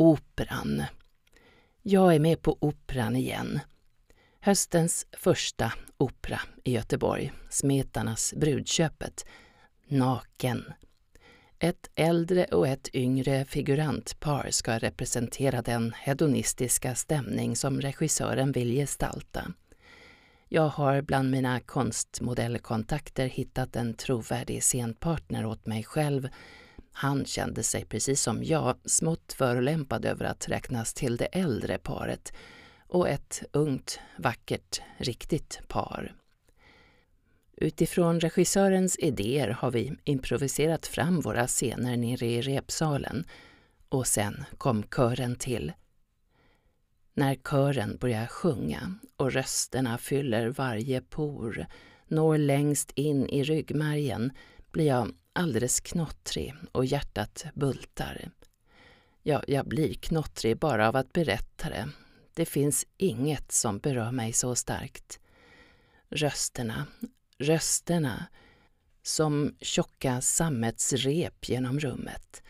Operan. 0.00 0.82
Jag 1.82 2.14
är 2.14 2.18
med 2.18 2.42
på 2.42 2.58
Operan 2.60 3.16
igen. 3.16 3.60
Höstens 4.40 5.06
första 5.12 5.72
opera 5.96 6.40
i 6.64 6.72
Göteborg, 6.72 7.32
Smetarnas 7.50 8.34
brudköpet, 8.36 9.26
Naken. 9.88 10.64
Ett 11.58 11.90
äldre 11.94 12.44
och 12.44 12.68
ett 12.68 12.94
yngre 12.94 13.44
figurantpar 13.44 14.46
ska 14.50 14.78
representera 14.78 15.62
den 15.62 15.92
hedonistiska 15.96 16.94
stämning 16.94 17.56
som 17.56 17.80
regissören 17.80 18.52
vill 18.52 18.70
gestalta. 18.70 19.52
Jag 20.48 20.68
har 20.68 21.02
bland 21.02 21.30
mina 21.30 21.60
konstmodellkontakter 21.60 23.26
hittat 23.26 23.76
en 23.76 23.94
trovärdig 23.94 24.62
scenpartner 24.62 25.46
åt 25.46 25.66
mig 25.66 25.84
själv. 25.84 26.28
Han 26.92 27.24
kände 27.24 27.62
sig 27.62 27.84
precis 27.84 28.22
som 28.22 28.44
jag 28.44 28.76
smått 28.84 29.32
förolämpad 29.32 30.04
över 30.04 30.24
att 30.24 30.48
räknas 30.48 30.94
till 30.94 31.16
det 31.16 31.24
äldre 31.24 31.78
paret 31.78 32.32
och 32.88 33.08
ett 33.08 33.42
ungt, 33.52 34.00
vackert, 34.18 34.82
riktigt 34.96 35.60
par. 35.68 36.14
Utifrån 37.56 38.20
regissörens 38.20 38.96
idéer 38.98 39.48
har 39.48 39.70
vi 39.70 39.92
improviserat 40.04 40.86
fram 40.86 41.20
våra 41.20 41.46
scener 41.46 41.96
nere 41.96 42.26
i 42.26 42.42
repsalen 42.42 43.24
och 43.88 44.06
sen 44.06 44.44
kom 44.58 44.82
kören 44.82 45.36
till. 45.36 45.72
När 47.14 47.34
kören 47.34 47.96
börjar 47.96 48.26
sjunga 48.26 48.94
och 49.16 49.32
rösterna 49.32 49.98
fyller 49.98 50.48
varje 50.48 51.00
por, 51.00 51.66
når 52.08 52.38
längst 52.38 52.90
in 52.94 53.28
i 53.28 53.42
ryggmärgen, 53.42 54.32
blir 54.72 54.86
jag 54.86 55.12
alldeles 55.32 55.80
knottrig 55.80 56.54
och 56.72 56.84
hjärtat 56.84 57.44
bultar. 57.54 58.30
Ja, 59.22 59.42
jag 59.46 59.68
blir 59.68 59.94
knottrig 59.94 60.58
bara 60.58 60.88
av 60.88 60.96
att 60.96 61.12
berätta 61.12 61.68
det. 61.68 61.88
Det 62.34 62.46
finns 62.46 62.86
inget 62.96 63.52
som 63.52 63.78
berör 63.78 64.12
mig 64.12 64.32
så 64.32 64.54
starkt. 64.54 65.20
Rösterna, 66.08 66.86
rösterna, 67.38 68.26
som 69.02 69.56
tjocka 69.60 70.20
sammetsrep 70.20 71.48
genom 71.48 71.80
rummet, 71.80 72.42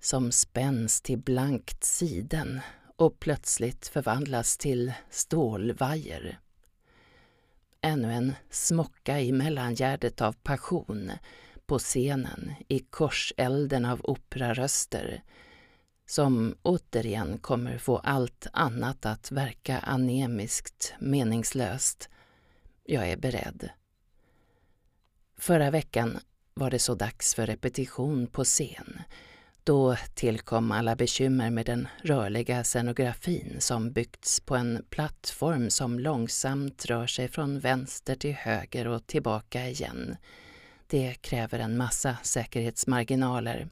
som 0.00 0.32
spänns 0.32 1.00
till 1.00 1.18
blankt 1.18 1.84
siden 1.84 2.60
och 2.96 3.20
plötsligt 3.20 3.88
förvandlas 3.88 4.58
till 4.58 4.92
stålvajer. 5.10 6.38
Ännu 7.80 8.12
en 8.12 8.34
smocka 8.50 9.20
i 9.20 9.32
mellangärdet 9.32 10.20
av 10.20 10.32
passion 10.32 11.12
på 11.66 11.78
scenen 11.78 12.54
i 12.68 12.78
korselden 12.78 13.84
av 13.84 14.00
operaröster 14.04 15.22
som 16.06 16.56
återigen 16.62 17.38
kommer 17.38 17.78
få 17.78 17.96
allt 17.96 18.46
annat 18.52 19.06
att 19.06 19.30
verka 19.30 19.78
anemiskt 19.78 20.94
meningslöst. 20.98 22.08
Jag 22.84 23.08
är 23.08 23.16
beredd. 23.16 23.68
Förra 25.38 25.70
veckan 25.70 26.18
var 26.54 26.70
det 26.70 26.78
så 26.78 26.94
dags 26.94 27.34
för 27.34 27.46
repetition 27.46 28.26
på 28.26 28.44
scen 28.44 29.00
då 29.64 29.96
tillkom 30.14 30.72
alla 30.72 30.96
bekymmer 30.96 31.50
med 31.50 31.66
den 31.66 31.88
rörliga 32.02 32.64
scenografin 32.64 33.56
som 33.58 33.92
byggts 33.92 34.40
på 34.40 34.56
en 34.56 34.84
plattform 34.90 35.70
som 35.70 35.98
långsamt 35.98 36.84
rör 36.84 37.06
sig 37.06 37.28
från 37.28 37.60
vänster 37.60 38.14
till 38.14 38.34
höger 38.34 38.88
och 38.88 39.06
tillbaka 39.06 39.68
igen. 39.68 40.16
Det 40.94 41.14
kräver 41.22 41.58
en 41.58 41.76
massa 41.76 42.16
säkerhetsmarginaler. 42.22 43.68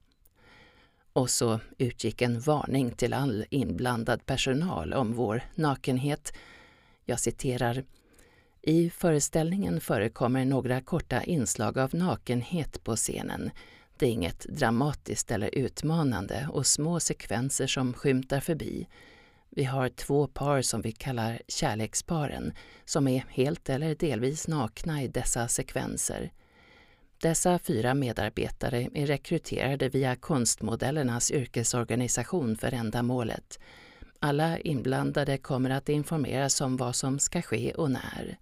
Och 1.12 1.31
så 1.31 1.61
utgick 1.79 2.23
en 2.23 2.41
varning 2.41 2.91
till 2.91 3.12
all 3.12 3.45
inblandad 3.51 4.27
personal 4.27 4.92
om 4.92 5.12
vår 5.12 5.42
nakenhet. 5.55 6.33
Jag 7.05 7.20
citerar 7.20 7.85
i 8.63 8.91
föreställningen 8.91 9.80
förekommer 9.80 10.45
några 10.45 10.80
korta 10.80 11.23
inslag 11.23 11.79
av 11.79 11.95
nakenhet 11.95 12.85
på 12.85 12.96
scenen 12.96 13.51
det 14.02 14.07
är 14.07 14.11
inget 14.11 14.46
dramatiskt 14.48 15.30
eller 15.30 15.55
utmanande 15.55 16.48
och 16.52 16.67
små 16.67 17.01
sekvenser 17.01 17.67
som 17.67 17.95
skymtar 17.95 18.41
förbi. 18.41 18.89
Vi 19.51 19.64
har 19.64 19.89
två 19.89 20.27
par 20.27 20.63
som 20.63 20.83
vi 20.83 20.92
kallar 20.92 21.42
kärleksparen 21.48 22.52
som 22.85 23.08
är 23.08 23.25
helt 23.29 23.69
eller 23.69 23.95
delvis 23.95 24.48
nakna 24.48 25.02
i 25.02 25.08
dessa 25.08 25.48
sekvenser. 25.48 26.33
Dessa 27.22 27.58
fyra 27.58 27.94
medarbetare 27.94 28.88
är 28.94 29.06
rekryterade 29.06 29.88
via 29.88 30.16
konstmodellernas 30.16 31.30
yrkesorganisation 31.30 32.56
för 32.56 32.74
ändamålet. 32.74 33.58
Alla 34.18 34.58
inblandade 34.58 35.38
kommer 35.38 35.70
att 35.70 35.88
informeras 35.88 36.60
om 36.60 36.77
vad 36.77 36.96
som 36.96 37.18
ska 37.18 37.42
ske 37.42 37.72
och 37.74 37.90
när. 37.90 38.38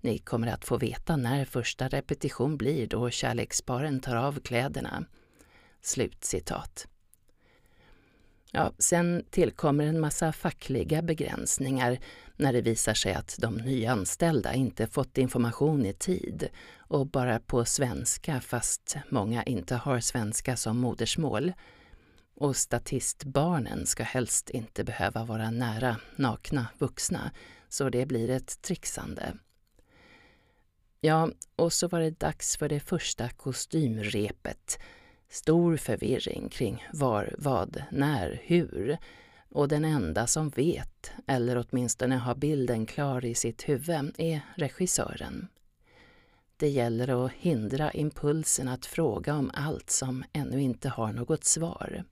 Ni 0.00 0.18
kommer 0.18 0.46
att 0.46 0.64
få 0.64 0.76
veta 0.78 1.16
när 1.16 1.44
första 1.44 1.88
repetition 1.88 2.56
blir 2.56 2.86
då 2.86 3.10
kärleksparen 3.10 4.00
tar 4.00 4.16
av 4.16 4.40
kläderna. 4.40 5.04
Slutcitat. 5.80 6.86
Ja, 8.52 8.72
sen 8.78 9.24
tillkommer 9.30 9.86
en 9.86 10.00
massa 10.00 10.32
fackliga 10.32 11.02
begränsningar 11.02 11.98
när 12.36 12.52
det 12.52 12.60
visar 12.60 12.94
sig 12.94 13.14
att 13.14 13.36
de 13.38 13.56
nyanställda 13.56 14.54
inte 14.54 14.86
fått 14.86 15.18
information 15.18 15.86
i 15.86 15.92
tid 15.92 16.48
och 16.78 17.06
bara 17.06 17.40
på 17.40 17.64
svenska 17.64 18.40
fast 18.40 18.96
många 19.08 19.42
inte 19.42 19.74
har 19.74 20.00
svenska 20.00 20.56
som 20.56 20.78
modersmål. 20.78 21.52
Och 22.34 22.56
statistbarnen 22.56 23.86
ska 23.86 24.02
helst 24.02 24.50
inte 24.50 24.84
behöva 24.84 25.24
vara 25.24 25.50
nära 25.50 25.96
nakna 26.16 26.66
vuxna 26.78 27.30
så 27.68 27.90
det 27.90 28.06
blir 28.06 28.30
ett 28.30 28.62
trixande. 28.62 29.34
Ja, 31.00 31.30
och 31.56 31.72
så 31.72 31.88
var 31.88 32.00
det 32.00 32.20
dags 32.20 32.56
för 32.56 32.68
det 32.68 32.80
första 32.80 33.28
kostymrepet. 33.28 34.78
Stor 35.32 35.76
förvirring 35.76 36.48
kring 36.48 36.84
var, 36.92 37.34
vad, 37.38 37.82
när, 37.90 38.40
hur. 38.44 38.98
Och 39.48 39.68
den 39.68 39.84
enda 39.84 40.26
som 40.26 40.48
vet, 40.48 41.12
eller 41.26 41.66
åtminstone 41.66 42.16
har 42.16 42.34
bilden 42.34 42.86
klar 42.86 43.24
i 43.24 43.34
sitt 43.34 43.68
huvud, 43.68 44.14
är 44.18 44.40
regissören. 44.56 45.48
Det 46.56 46.68
gäller 46.68 47.24
att 47.24 47.32
hindra 47.32 47.90
impulsen 47.90 48.68
att 48.68 48.86
fråga 48.86 49.34
om 49.34 49.50
allt 49.54 49.90
som 49.90 50.24
ännu 50.32 50.62
inte 50.62 50.88
har 50.88 51.12
något 51.12 51.44
svar. 51.44 52.04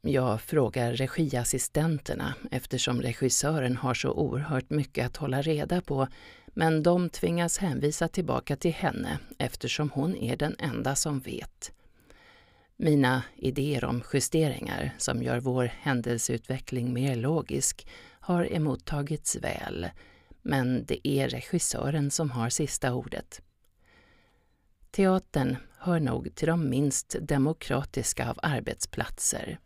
Jag 0.00 0.40
frågar 0.40 0.92
regiassistenterna 0.92 2.34
eftersom 2.50 3.02
regissören 3.02 3.76
har 3.76 3.94
så 3.94 4.10
oerhört 4.10 4.70
mycket 4.70 5.06
att 5.06 5.16
hålla 5.16 5.42
reda 5.42 5.80
på 5.80 6.08
men 6.46 6.82
de 6.82 7.10
tvingas 7.10 7.58
hänvisa 7.58 8.08
tillbaka 8.08 8.56
till 8.56 8.72
henne 8.72 9.18
eftersom 9.38 9.90
hon 9.90 10.16
är 10.16 10.36
den 10.36 10.56
enda 10.58 10.94
som 10.94 11.20
vet. 11.20 11.72
Mina 12.78 13.22
idéer 13.36 13.84
om 13.84 14.02
justeringar 14.12 14.94
som 14.98 15.22
gör 15.22 15.40
vår 15.40 15.64
händelseutveckling 15.64 16.92
mer 16.92 17.16
logisk 17.16 17.88
har 18.20 18.48
emottagits 18.50 19.36
väl, 19.36 19.88
men 20.42 20.84
det 20.86 21.08
är 21.08 21.28
regissören 21.28 22.10
som 22.10 22.30
har 22.30 22.48
sista 22.48 22.94
ordet. 22.94 23.42
Teatern 24.90 25.56
hör 25.78 26.00
nog 26.00 26.34
till 26.34 26.48
de 26.48 26.70
minst 26.70 27.16
demokratiska 27.20 28.30
av 28.30 28.38
arbetsplatser. 28.42 29.58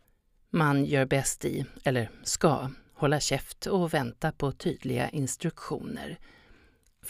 Man 0.49 0.85
gör 0.85 1.05
bäst 1.05 1.45
i, 1.45 1.65
eller 1.83 2.11
ska, 2.23 2.69
hålla 2.93 3.19
käft 3.19 3.65
och 3.65 3.93
vänta 3.93 4.31
på 4.31 4.51
tydliga 4.51 5.09
instruktioner 5.09 6.19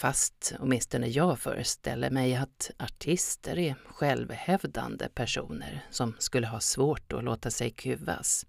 Fast 0.02 0.54
åtminstone 0.60 1.08
jag 1.08 1.40
föreställer 1.40 2.10
mig 2.10 2.36
att 2.36 2.72
artister 2.78 3.60
är 3.60 3.76
självhävdande 3.86 5.10
personer 5.10 5.86
som 5.90 6.16
skulle 6.20 6.48
ha 6.48 6.60
svårt 6.60 7.14
att 7.14 7.24
låta 7.24 7.52
sig 7.52 7.70
kuvas. 7.70 8.46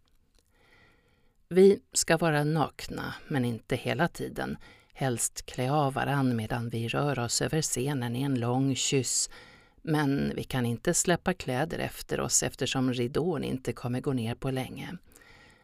Vi 1.49 1.81
ska 1.93 2.17
vara 2.17 2.44
nakna, 2.44 3.15
men 3.29 3.44
inte 3.44 3.77
hela 3.77 4.09
tiden. 4.09 4.56
Helst 4.93 5.47
klä 5.47 5.73
av 5.73 5.94
varann 5.94 6.37
medan 6.37 6.69
vi 6.69 6.88
rör 6.88 7.19
oss 7.19 7.43
över 7.43 7.62
scenen 7.62 8.17
i 8.17 8.23
en 8.23 8.41
lång 8.41 8.75
kyss. 8.75 9.31
Men 9.82 10.32
vi 10.37 10.44
kan 10.44 10.67
inte 10.67 10.94
släppa 10.94 11.35
kläder 11.35 11.79
efter 11.79 12.21
oss 12.21 12.43
eftersom 12.43 12.93
ridån 12.93 13.44
inte 13.44 13.73
kommer 13.73 14.00
gå 14.00 14.12
ner 14.12 14.35
på 14.35 14.50
länge. 14.50 14.97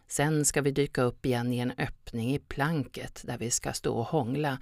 Sen 0.08 0.44
ska 0.44 0.62
vi 0.62 0.70
dyka 0.70 1.02
upp 1.02 1.26
igen 1.26 1.52
i 1.52 1.58
en 1.58 1.72
öppning 1.78 2.34
i 2.34 2.38
planket 2.38 3.22
där 3.24 3.38
vi 3.38 3.50
ska 3.50 3.72
stå 3.72 3.94
och 3.94 4.06
hångla 4.06 4.58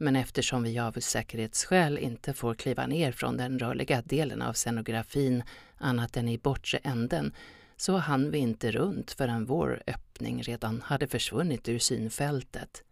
men 0.00 0.16
eftersom 0.16 0.62
vi 0.62 0.78
av 0.78 0.92
säkerhetsskäl 0.92 1.98
inte 1.98 2.34
får 2.34 2.54
kliva 2.54 2.86
ner 2.86 3.12
från 3.12 3.36
den 3.36 3.58
rörliga 3.58 4.02
delen 4.02 4.42
av 4.42 4.52
scenografin 4.52 5.42
annat 5.76 6.16
än 6.16 6.28
i 6.28 6.38
bortre 6.38 6.78
änden 6.78 7.32
så 7.76 7.96
hann 7.96 8.30
vi 8.30 8.38
inte 8.38 8.70
runt 8.70 9.10
förrän 9.10 9.44
vår 9.44 9.82
öppning 9.86 10.42
redan 10.42 10.80
hade 10.80 11.06
försvunnit 11.06 11.68
ur 11.68 11.78
synfältet. 11.78 12.84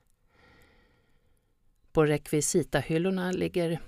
På 1.92 2.04
rekvisitahyllorna 2.06 3.32
ligger 3.32 3.80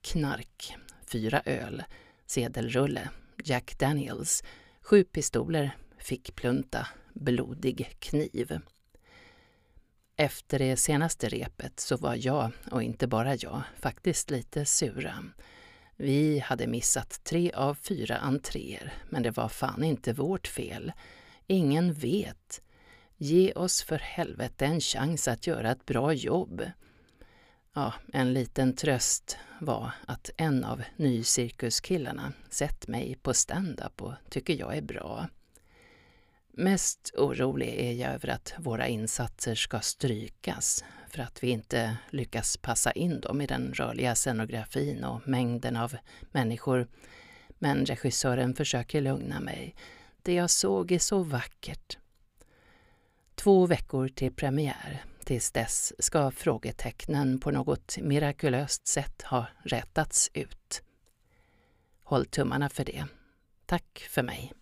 knark, 0.00 0.76
fyra 1.06 1.42
öl, 1.44 1.82
sedelrulle, 2.26 3.08
Jack 3.44 3.78
Daniels, 3.78 4.44
sju 4.80 5.04
pistoler, 5.04 5.76
fickplunta, 5.98 6.86
blodig 7.14 7.96
kniv. 7.98 8.60
Efter 10.18 10.58
det 10.58 10.76
senaste 10.76 11.28
repet 11.28 11.80
så 11.80 11.96
var 11.96 12.14
jag, 12.18 12.50
och 12.70 12.82
inte 12.82 13.06
bara 13.06 13.34
jag, 13.34 13.62
faktiskt 13.80 14.30
lite 14.30 14.64
sura. 14.64 15.24
Vi 15.96 16.38
hade 16.38 16.66
missat 16.66 17.24
tre 17.24 17.52
av 17.52 17.74
fyra 17.74 18.16
entréer, 18.16 18.92
men 19.10 19.22
det 19.22 19.30
var 19.30 19.48
fan 19.48 19.84
inte 19.84 20.12
vårt 20.12 20.46
fel. 20.46 20.92
Ingen 21.46 21.92
vet. 21.92 22.62
Ge 23.16 23.52
oss 23.52 23.82
för 23.82 23.98
helvete 23.98 24.66
en 24.66 24.80
chans 24.80 25.28
att 25.28 25.46
göra 25.46 25.70
ett 25.70 25.86
bra 25.86 26.12
jobb. 26.12 26.70
Ja, 27.74 27.94
en 28.12 28.32
liten 28.32 28.76
tröst 28.76 29.38
var 29.60 29.90
att 30.06 30.30
en 30.36 30.64
av 30.64 30.82
nycirkuskillarna 30.96 32.32
sett 32.50 32.88
mig 32.88 33.18
på 33.22 33.34
stand-up 33.34 34.02
och 34.02 34.14
tycker 34.30 34.54
jag 34.54 34.76
är 34.76 34.82
bra. 34.82 35.28
Mest 36.58 37.14
orolig 37.16 37.68
är 37.68 37.92
jag 37.92 38.14
över 38.14 38.28
att 38.28 38.54
våra 38.58 38.88
insatser 38.88 39.54
ska 39.54 39.80
strykas 39.80 40.84
för 41.08 41.22
att 41.22 41.42
vi 41.42 41.48
inte 41.48 41.96
lyckas 42.10 42.56
passa 42.56 42.92
in 42.92 43.20
dem 43.20 43.40
i 43.40 43.46
den 43.46 43.72
rörliga 43.74 44.14
scenografin 44.14 45.04
och 45.04 45.28
mängden 45.28 45.76
av 45.76 45.96
människor. 46.32 46.88
Men 47.58 47.86
regissören 47.86 48.54
försöker 48.54 49.00
lugna 49.00 49.40
mig. 49.40 49.74
Det 50.22 50.34
jag 50.34 50.50
såg 50.50 50.92
är 50.92 50.98
så 50.98 51.22
vackert. 51.22 51.98
Två 53.34 53.66
veckor 53.66 54.08
till 54.08 54.32
premiär. 54.32 55.04
Tills 55.24 55.52
dess 55.52 55.92
ska 55.98 56.30
frågetecknen 56.30 57.40
på 57.40 57.50
något 57.50 57.98
mirakulöst 57.98 58.86
sätt 58.86 59.22
ha 59.22 59.46
rätats 59.64 60.30
ut. 60.34 60.82
Håll 62.02 62.26
tummarna 62.26 62.68
för 62.68 62.84
det. 62.84 63.04
Tack 63.66 64.06
för 64.10 64.22
mig. 64.22 64.52